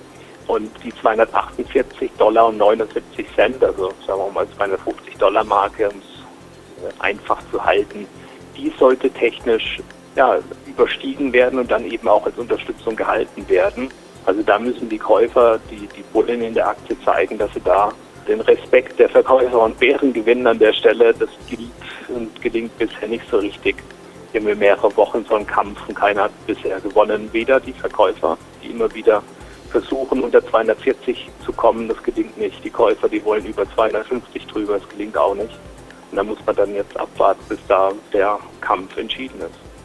Und 0.47 0.71
die 0.83 0.93
248 1.01 2.11
Dollar 2.17 2.47
und 2.47 2.57
79 2.57 3.27
Cent, 3.35 3.61
also 3.61 3.91
sagen 4.05 4.19
wir 4.19 4.31
mal 4.31 4.47
250 4.55 5.17
Dollar 5.17 5.43
Marke, 5.43 5.89
um 5.89 5.97
es 5.97 6.83
äh, 6.83 7.01
einfach 7.01 7.39
zu 7.51 7.63
halten, 7.63 8.07
die 8.55 8.71
sollte 8.79 9.09
technisch 9.09 9.79
ja, 10.15 10.39
überstiegen 10.65 11.33
werden 11.33 11.59
und 11.59 11.69
dann 11.69 11.85
eben 11.85 12.07
auch 12.07 12.25
als 12.25 12.37
Unterstützung 12.37 12.95
gehalten 12.95 13.47
werden. 13.49 13.89
Also 14.25 14.41
da 14.41 14.57
müssen 14.57 14.89
die 14.89 14.97
Käufer, 14.97 15.59
die, 15.69 15.87
die 15.95 16.03
Bullen 16.13 16.41
in 16.41 16.53
der 16.53 16.69
Aktie 16.69 16.97
zeigen, 17.03 17.37
dass 17.37 17.53
sie 17.53 17.61
da 17.61 17.91
den 18.27 18.41
Respekt 18.41 18.99
der 18.99 19.09
Verkäufer 19.09 19.61
und 19.61 19.79
Bären 19.79 20.13
gewinnen 20.13 20.47
an 20.47 20.59
der 20.59 20.73
Stelle. 20.73 21.13
Das 21.13 21.29
gilt 21.49 21.71
und 22.09 22.41
gelingt 22.41 22.77
bisher 22.77 23.07
nicht 23.07 23.23
so 23.29 23.37
richtig 23.37 23.75
haben 24.33 24.59
mehrere 24.59 24.95
Wochen 24.97 25.25
so 25.27 25.35
einen 25.35 25.47
Kampf 25.47 25.79
und 25.87 25.95
keiner 25.95 26.23
hat 26.23 26.47
bisher 26.47 26.79
gewonnen. 26.79 27.29
Weder 27.31 27.59
die 27.59 27.73
Verkäufer, 27.73 28.37
die 28.63 28.67
immer 28.67 28.93
wieder 28.93 29.23
versuchen, 29.69 30.21
unter 30.21 30.45
240 30.45 31.29
zu 31.45 31.51
kommen, 31.53 31.87
das 31.87 32.01
gelingt 32.03 32.37
nicht. 32.37 32.63
Die 32.63 32.69
Käufer, 32.69 33.09
die 33.09 33.23
wollen 33.23 33.45
über 33.45 33.69
250 33.73 34.47
drüber, 34.47 34.79
das 34.79 34.89
gelingt 34.89 35.17
auch 35.17 35.35
nicht. 35.35 35.57
Und 36.11 36.17
da 36.17 36.23
muss 36.23 36.37
man 36.45 36.55
dann 36.55 36.73
jetzt 36.73 36.97
abwarten, 36.97 37.43
bis 37.49 37.59
da 37.67 37.91
der 38.13 38.39
Kampf 38.61 38.97
entschieden 38.97 39.41
ist. 39.41 39.76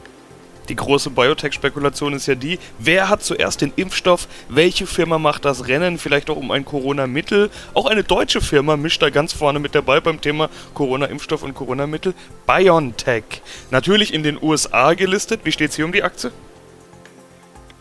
Die 0.69 0.76
große 0.76 1.11
Biotech-Spekulation 1.11 2.12
ist 2.12 2.26
ja 2.26 2.35
die, 2.35 2.59
wer 2.78 3.09
hat 3.09 3.23
zuerst 3.23 3.61
den 3.61 3.73
Impfstoff, 3.76 4.28
welche 4.49 4.87
Firma 4.87 5.19
macht 5.19 5.45
das 5.45 5.66
Rennen, 5.66 5.99
vielleicht 5.99 6.31
auch 6.31 6.37
um 6.37 6.50
ein 6.50 6.64
Corona-Mittel. 6.64 7.50
Auch 7.75 7.87
eine 7.87 8.04
deutsche 8.04 8.40
Firma 8.40 8.76
mischt 8.76 9.02
da 9.02 9.11
ganz 9.11 9.33
vorne 9.33 9.59
mit 9.59 9.75
dabei 9.75 10.00
beim 10.00 10.21
Thema 10.21 10.49
Corona-Impfstoff 10.75 11.42
und 11.42 11.54
Corona-Mittel. 11.54 12.14
BioNTech. 12.47 13.25
Natürlich 13.71 14.14
in 14.14 14.23
den 14.23 14.38
USA 14.40 14.95
gelistet. 14.95 15.40
Wie 15.45 15.52
steht 15.52 15.71
es 15.71 15.76
hier 15.76 15.85
um 15.85 15.92
die 15.92 16.02
Aktie? 16.02 16.31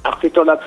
80,52 0.04 0.34
Dollar, 0.34 0.60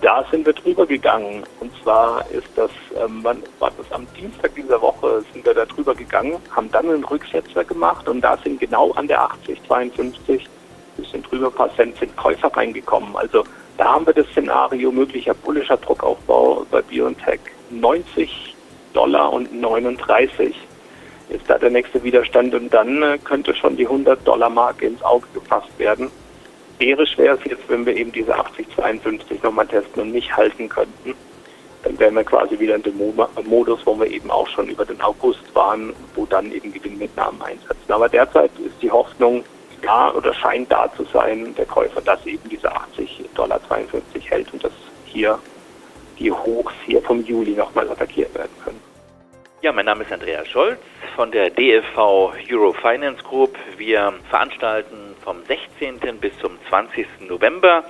da 0.00 0.24
sind 0.30 0.46
wir 0.46 0.52
drüber 0.52 0.86
gegangen. 0.86 1.42
Und 1.58 1.72
zwar 1.82 2.24
ist 2.30 2.46
das, 2.54 2.70
ähm, 2.96 3.24
war 3.24 3.72
das 3.76 3.90
am 3.90 4.06
Dienstag 4.16 4.54
dieser 4.54 4.80
Woche, 4.80 5.24
sind 5.32 5.44
wir 5.44 5.54
da 5.54 5.64
drüber 5.64 5.94
gegangen, 5.94 6.36
haben 6.54 6.70
dann 6.70 6.88
einen 6.88 7.04
Rücksetzer 7.04 7.64
gemacht 7.64 8.08
und 8.08 8.20
da 8.20 8.36
sind 8.38 8.60
genau 8.60 8.92
an 8.92 9.08
der 9.08 9.20
80,52, 9.20 10.42
bisschen 10.96 11.22
drüber 11.22 11.48
ein 11.48 11.52
paar 11.52 11.74
Cent, 11.76 11.96
sind 11.96 12.16
Käufer 12.16 12.48
reingekommen. 12.48 13.16
Also 13.16 13.44
da 13.78 13.92
haben 13.92 14.06
wir 14.06 14.12
das 14.12 14.26
Szenario 14.28 14.92
möglicher 14.92 15.34
bullischer 15.34 15.76
Druckaufbau 15.76 16.66
bei 16.70 16.82
BioNTech 16.82 17.40
90 17.70 18.56
Dollar 18.92 19.32
und 19.32 19.52
39 19.58 20.54
ist 21.30 21.48
da 21.48 21.56
der 21.56 21.70
nächste 21.70 22.02
Widerstand 22.02 22.54
und 22.54 22.74
dann 22.74 23.02
äh, 23.02 23.18
könnte 23.18 23.54
schon 23.54 23.76
die 23.76 23.86
100 23.86 24.26
Dollar 24.26 24.50
Marke 24.50 24.86
ins 24.86 25.02
Auge 25.02 25.26
gefasst 25.32 25.70
werden 25.78 26.10
wäre 26.82 27.04
wäre 27.16 27.38
es 27.38 27.44
jetzt, 27.44 27.68
wenn 27.68 27.86
wir 27.86 27.96
eben 27.96 28.12
diese 28.12 28.34
8052 28.34 29.42
nochmal 29.42 29.66
testen 29.66 30.02
und 30.02 30.12
nicht 30.12 30.36
halten 30.36 30.68
könnten. 30.68 31.14
Dann 31.84 31.98
wären 31.98 32.14
wir 32.14 32.24
quasi 32.24 32.58
wieder 32.58 32.76
in 32.76 32.82
dem 32.82 33.00
Modus, 33.44 33.80
wo 33.84 33.98
wir 33.98 34.06
eben 34.06 34.30
auch 34.30 34.48
schon 34.48 34.68
über 34.68 34.84
den 34.84 35.00
August 35.00 35.42
waren, 35.54 35.92
wo 36.14 36.26
dann 36.26 36.50
eben 36.52 36.72
Gewinnmitnahmen 36.72 37.40
einsetzen. 37.42 37.92
Aber 37.92 38.08
derzeit 38.08 38.50
ist 38.58 38.80
die 38.80 38.90
Hoffnung 38.90 39.44
da 39.82 40.12
oder 40.14 40.32
scheint 40.32 40.70
da 40.70 40.90
zu 40.96 41.04
sein, 41.12 41.54
der 41.56 41.66
Käufer, 41.66 42.00
dass 42.00 42.24
eben 42.26 42.48
diese 42.48 42.72
80,52 42.72 43.34
Dollar 43.34 43.60
hält 44.28 44.52
und 44.52 44.64
dass 44.64 44.72
hier 45.04 45.38
die 46.18 46.32
Hochs 46.32 46.72
hier 46.86 47.02
vom 47.02 47.24
Juli 47.24 47.52
nochmal 47.52 47.90
attackiert 47.90 48.34
werden 48.34 48.52
können. 48.64 48.91
Ja, 49.62 49.70
mein 49.70 49.86
Name 49.86 50.02
ist 50.02 50.10
Andreas 50.10 50.48
Scholz 50.48 50.80
von 51.14 51.30
der 51.30 51.48
DFV 51.48 52.34
Eurofinance 52.50 53.22
Group. 53.22 53.56
Wir 53.76 54.12
veranstalten 54.28 55.14
vom 55.22 55.44
16. 55.44 56.00
bis 56.18 56.36
zum 56.38 56.58
20. 56.68 57.06
November 57.28 57.84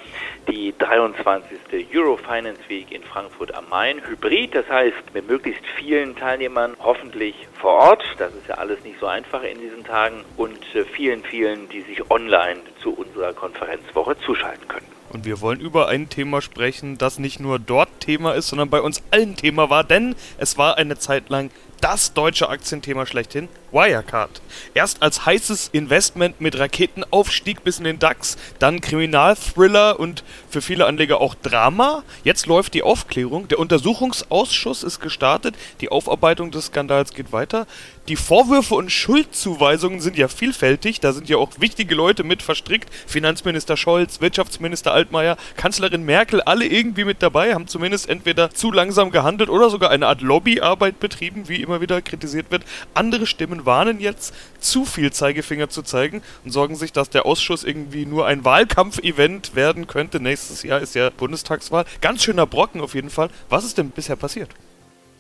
die 0.47 0.75
23. 0.77 1.59
Eurofinance 1.95 2.61
Week 2.69 2.93
in 2.93 3.03
Frankfurt 3.03 3.55
am 3.55 3.71
Main. 3.71 4.07
Hybrid, 4.07 4.55
das 4.55 4.69
heißt 4.69 5.15
mit 5.15 5.27
möglichst 5.27 5.65
vielen 5.79 6.15
Teilnehmern, 6.15 6.77
hoffentlich 6.79 7.49
vor 7.55 7.73
Ort. 7.73 8.05
Das 8.19 8.35
ist 8.35 8.49
ja 8.49 8.57
alles 8.57 8.85
nicht 8.85 9.01
so 9.01 9.07
einfach 9.07 9.43
in 9.43 9.59
diesen 9.59 9.83
Tagen. 9.83 10.27
Und 10.37 10.63
äh, 10.75 10.85
vielen, 10.85 11.25
vielen, 11.25 11.71
die 11.71 11.81
sich 11.81 12.11
online 12.11 12.61
zu 12.83 12.93
unserer 12.93 13.33
Konferenzwoche 13.33 14.15
zuschalten 14.19 14.69
können. 14.69 15.02
Und 15.13 15.27
wir 15.27 15.43
wollen 15.43 15.61
über 15.61 15.89
ein 15.89 16.09
Thema 16.09 16.41
sprechen, 16.41 16.97
das 16.97 17.19
nicht 17.19 17.39
nur 17.39 17.59
dort 17.59 18.01
Thema 18.01 18.33
ist, 18.33 18.49
sondern 18.49 18.71
bei 18.71 18.81
uns 18.81 19.03
allen 19.11 19.37
Thema 19.37 19.69
war, 19.69 19.85
denn 19.85 20.15
es 20.39 20.57
war 20.57 20.79
eine 20.79 20.97
Zeit 20.99 21.29
lang 21.29 21.51
das 21.83 22.15
deutsche 22.15 22.49
Aktienthema 22.49 23.07
schlechthin, 23.07 23.49
Wirecard. 23.73 24.41
Erst 24.73 25.03
als 25.03 25.27
heißes 25.27 25.71
Investment 25.73 26.41
mit 26.41 26.59
Raketenaufstieg 26.59 27.65
bis 27.65 27.79
in 27.79 27.85
den 27.85 27.99
DAX, 27.99 28.37
dann 28.61 28.81
Kriminalthriller 28.81 29.99
und 29.99 30.23
für 30.49 30.63
viele 30.63 30.87
Anleger 30.87 31.21
auch 31.21 31.35
Drama. 31.35 32.05
Jetzt 32.23 32.47
läuft 32.47 32.75
die 32.75 32.85
Aufklärung. 32.85 33.49
Der 33.49 33.59
Untersuchungsausschuss 33.59 34.85
ist 34.85 35.01
gestartet. 35.01 35.57
Die 35.81 35.89
Aufarbeitung 35.89 36.53
des 36.53 36.67
Skandals 36.67 37.15
geht 37.15 37.33
weiter. 37.33 37.67
Die 38.09 38.17
Vorwürfe 38.17 38.75
und 38.75 38.91
Schuldzuweisungen 38.91 40.01
sind 40.01 40.17
ja 40.17 40.29
vielfältig. 40.29 41.01
Da 41.01 41.13
sind 41.13 41.29
ja 41.29 41.37
auch 41.37 41.51
wichtige 41.59 41.95
Leute 41.95 42.25
mit 42.25 42.43
verstrickt. 42.43 42.93
Finanzminister 43.07 43.77
Scholz, 43.77 44.21
Wirtschaftsminister 44.21 44.93
Altmaier, 44.93 45.37
Kanzlerin 45.57 46.05
Merkel, 46.05 46.41
alle 46.43 46.67
irgendwie 46.67 47.05
mit 47.05 47.23
dabei, 47.23 47.55
haben 47.55 47.69
zumindest 47.69 48.09
entweder 48.09 48.51
zu 48.51 48.71
langsam 48.73 49.11
gehandelt 49.11 49.51
oder 49.51 49.71
sogar 49.71 49.91
eine 49.91 50.09
Art 50.09 50.21
Lobbyarbeit 50.21 51.01
betrieben, 51.01 51.49
wie 51.49 51.63
immer 51.63 51.72
wieder 51.81 52.03
kritisiert 52.03 52.51
wird. 52.51 52.65
Andere 52.95 53.27
Stimmen 53.27 53.67
warnen 53.67 54.01
jetzt, 54.01 54.35
zu 54.59 54.85
viel 54.85 55.13
Zeigefinger 55.13 55.69
zu 55.69 55.83
zeigen 55.83 56.23
und 56.45 56.51
sorgen 56.51 56.77
sich, 56.77 56.93
dass 56.93 57.11
der 57.11 57.27
Ausschuss 57.27 57.65
irgendwie 57.65 58.07
nur 58.07 58.27
ein 58.27 58.45
Wahlkampfevent 58.45 59.55
werden 59.55 59.87
könnte. 59.87 60.21
Nächstes 60.21 60.63
Jahr 60.63 60.81
ist 60.81 60.95
ja 60.95 61.11
Bundestagswahl. 61.11 61.85
Ganz 62.01 62.25
schöner 62.25 62.47
Brocken 62.47 62.81
auf 62.81 62.95
jeden 62.95 63.11
Fall. 63.11 63.31
Was 63.49 63.65
ist 63.65 63.79
denn 63.79 63.91
bisher 63.91 64.17
passiert? 64.17 64.51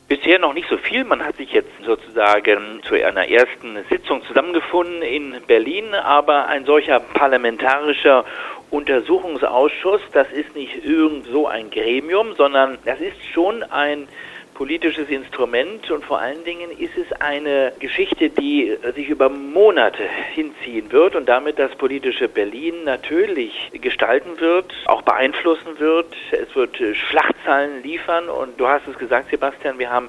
Bisher 0.09 0.39
noch 0.39 0.53
nicht 0.53 0.69
so 0.69 0.77
viel. 0.77 1.05
Man 1.05 1.25
hat 1.25 1.39
sich 1.39 1.53
jetzt 1.53 1.71
sozusagen 1.87 2.83
zu 2.87 2.95
einer 2.95 3.29
ersten 3.29 3.79
Sitzung 3.89 4.23
zusammengefunden 4.27 5.01
in 5.01 5.37
Berlin, 5.47 5.95
aber 5.95 6.49
ein 6.49 6.67
solcher 6.67 7.01
parlamentarischer 7.01 8.25
Untersuchungsausschuss, 8.71 10.01
das 10.13 10.31
ist 10.33 10.55
nicht 10.57 10.85
irgend 10.85 11.27
so 11.27 11.47
ein 11.47 11.71
Gremium, 11.71 12.35
sondern 12.37 12.79
das 12.85 13.01
ist 13.01 13.23
schon 13.33 13.63
ein 13.63 14.09
politisches 14.55 15.09
Instrument 15.09 15.91
und 15.91 16.05
vor 16.05 16.21
allen 16.21 16.45
Dingen 16.45 16.71
ist 16.71 16.97
es 16.97 17.11
eine 17.21 17.73
Geschichte, 17.79 18.31
die 18.31 18.77
sich 18.95 19.09
über 19.09 19.29
Monate 19.29 20.03
hinziehen 20.35 20.93
wird 20.93 21.17
und 21.17 21.29
damit 21.29 21.59
das 21.59 21.75
politische 21.77 22.29
Berlin 22.29 22.85
natürlich 22.85 23.71
gestalten 23.73 24.39
wird, 24.41 24.73
auch 24.87 25.03
beeinflussen 25.03 25.79
wird. 25.79 26.15
Es 26.31 26.55
wird 26.55 26.77
Schlachtzahlen 26.77 27.83
liefern 27.83 28.29
und 28.29 28.59
du 28.61 28.69
hast 28.69 28.87
es 28.87 28.99
gesagt, 28.99 29.31
Sebastian, 29.31 29.79
wir 29.79 29.91
haben 29.91 30.09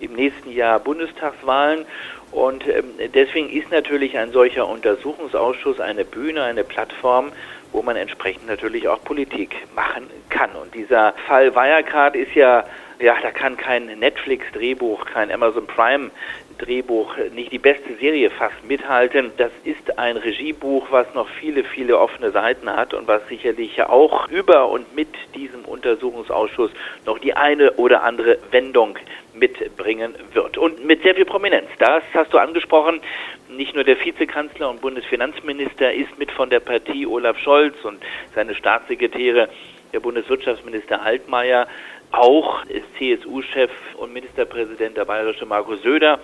im 0.00 0.12
nächsten 0.14 0.50
Jahr 0.50 0.80
Bundestagswahlen 0.80 1.86
und 2.34 2.66
ähm, 2.66 2.84
deswegen 3.14 3.48
ist 3.48 3.70
natürlich 3.70 4.18
ein 4.18 4.32
solcher 4.32 4.68
Untersuchungsausschuss 4.68 5.78
eine 5.78 6.04
Bühne, 6.04 6.42
eine 6.42 6.64
Plattform, 6.64 7.30
wo 7.72 7.82
man 7.82 7.96
entsprechend 7.96 8.46
natürlich 8.48 8.88
auch 8.88 9.02
Politik 9.04 9.56
machen 9.74 10.10
kann. 10.30 10.50
Und 10.60 10.74
dieser 10.74 11.12
Fall 11.26 11.54
Wirecard 11.54 12.16
ist 12.16 12.34
ja 12.34 12.64
ja, 13.00 13.16
da 13.20 13.30
kann 13.30 13.56
kein 13.56 13.86
Netflix-Drehbuch, 13.86 15.04
kein 15.06 15.30
Amazon 15.30 15.66
Prime-Drehbuch, 15.66 17.16
nicht 17.34 17.52
die 17.52 17.58
beste 17.58 17.94
Serie 17.96 18.30
fast 18.30 18.64
mithalten. 18.66 19.32
Das 19.36 19.50
ist 19.64 19.98
ein 19.98 20.16
Regiebuch, 20.16 20.86
was 20.90 21.12
noch 21.14 21.28
viele, 21.28 21.64
viele 21.64 21.98
offene 21.98 22.30
Seiten 22.30 22.70
hat 22.70 22.94
und 22.94 23.08
was 23.08 23.26
sicherlich 23.28 23.82
auch 23.82 24.28
über 24.28 24.68
und 24.68 24.94
mit 24.94 25.08
diesem 25.34 25.64
Untersuchungsausschuss 25.64 26.70
noch 27.04 27.18
die 27.18 27.34
eine 27.34 27.72
oder 27.72 28.04
andere 28.04 28.38
Wendung 28.50 28.98
mitbringen 29.34 30.14
wird. 30.32 30.56
Und 30.58 30.84
mit 30.84 31.02
sehr 31.02 31.14
viel 31.14 31.24
Prominenz. 31.24 31.68
Das 31.78 32.02
hast 32.14 32.32
du 32.32 32.38
angesprochen. 32.38 33.00
Nicht 33.48 33.74
nur 33.74 33.84
der 33.84 34.02
Vizekanzler 34.02 34.70
und 34.70 34.80
Bundesfinanzminister 34.80 35.92
ist 35.92 36.18
mit 36.18 36.30
von 36.32 36.50
der 36.50 36.60
Partie 36.60 37.06
Olaf 37.06 37.38
Scholz 37.38 37.74
und 37.84 38.02
seine 38.34 38.54
Staatssekretäre, 38.54 39.48
der 39.92 40.00
Bundeswirtschaftsminister 40.00 41.02
Altmaier, 41.02 41.66
auch 42.10 42.64
CSU-Chef 42.98 43.70
und 43.96 44.12
Ministerpräsident 44.12 44.96
der 44.96 45.04
bayerische 45.04 45.46
Markus 45.46 45.82
Söder 45.82 46.20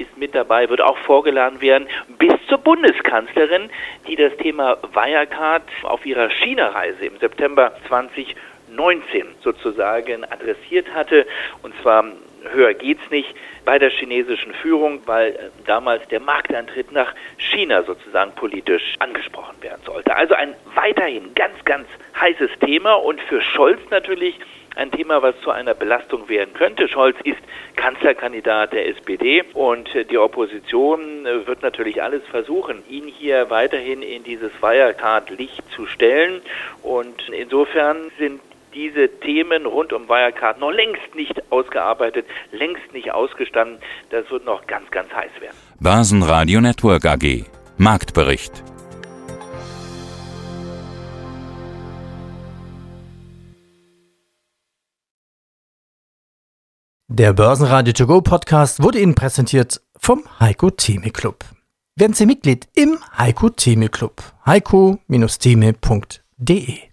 ist 0.00 0.16
mit 0.16 0.34
dabei, 0.34 0.68
wird 0.68 0.80
auch 0.80 0.96
vorgeladen 0.98 1.60
werden, 1.60 1.86
bis 2.18 2.32
zur 2.48 2.58
Bundeskanzlerin, 2.58 3.70
die 4.08 4.16
das 4.16 4.34
Thema 4.38 4.78
Wirecard 4.94 5.64
auf 5.82 6.04
ihrer 6.06 6.30
China-Reise 6.30 7.04
im 7.04 7.18
September 7.18 7.72
2019 7.88 9.26
sozusagen 9.42 10.24
adressiert 10.24 10.92
hatte. 10.94 11.26
Und 11.62 11.74
zwar 11.82 12.04
höher 12.52 12.74
geht's 12.74 13.10
nicht 13.10 13.34
bei 13.64 13.78
der 13.78 13.90
chinesischen 13.90 14.52
Führung, 14.54 15.00
weil 15.06 15.32
äh, 15.32 15.38
damals 15.66 16.06
der 16.08 16.20
Marktantritt 16.20 16.92
nach 16.92 17.14
China 17.36 17.82
sozusagen 17.82 18.32
politisch 18.34 18.94
angesprochen 18.98 19.56
werden 19.60 19.80
sollte. 19.84 20.14
Also 20.14 20.34
ein 20.34 20.54
weiterhin 20.74 21.34
ganz, 21.34 21.64
ganz 21.64 21.86
heißes 22.20 22.50
Thema 22.60 22.94
und 22.94 23.20
für 23.22 23.40
Scholz 23.40 23.80
natürlich 23.90 24.38
ein 24.76 24.90
Thema, 24.90 25.20
was 25.22 25.38
zu 25.40 25.50
einer 25.50 25.74
Belastung 25.74 26.28
werden 26.28 26.54
könnte. 26.54 26.88
Scholz 26.88 27.16
ist 27.24 27.40
Kanzlerkandidat 27.76 28.72
der 28.72 28.88
SPD 28.88 29.42
und 29.54 29.88
die 30.10 30.18
Opposition 30.18 31.24
wird 31.24 31.62
natürlich 31.62 32.02
alles 32.02 32.22
versuchen, 32.28 32.82
ihn 32.88 33.06
hier 33.06 33.50
weiterhin 33.50 34.02
in 34.02 34.22
dieses 34.22 34.52
Wirecard-Licht 34.60 35.62
zu 35.72 35.86
stellen. 35.86 36.40
Und 36.82 37.28
insofern 37.30 38.10
sind 38.18 38.40
diese 38.74 39.08
Themen 39.20 39.66
rund 39.66 39.92
um 39.92 40.08
Wirecard 40.08 40.58
noch 40.58 40.70
längst 40.70 41.14
nicht 41.14 41.34
ausgearbeitet, 41.50 42.26
längst 42.52 42.92
nicht 42.92 43.12
ausgestanden. 43.12 43.78
Das 44.10 44.30
wird 44.30 44.44
noch 44.44 44.66
ganz, 44.66 44.90
ganz 44.90 45.12
heiß 45.12 45.30
werden. 45.40 45.56
Börsenradio 45.80 46.60
Network 46.60 47.04
AG 47.04 47.44
Marktbericht 47.78 48.62
Der 57.12 57.32
Börsenradio 57.32 57.92
To 57.92 58.06
Go 58.06 58.20
Podcast 58.20 58.80
wurde 58.82 59.00
Ihnen 59.00 59.16
präsentiert 59.16 59.80
vom 59.98 60.22
Heiko 60.38 60.70
Theme 60.70 61.10
Club. 61.10 61.44
Werden 61.96 62.14
Sie 62.14 62.24
Mitglied 62.24 62.68
im 62.76 62.98
Heiko 63.18 63.50
Theme 63.50 63.88
Club. 63.88 64.22
heiko-theme.de 64.46 66.89